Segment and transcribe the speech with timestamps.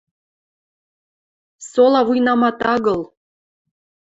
[1.69, 3.01] Сола вуйнамат агыл.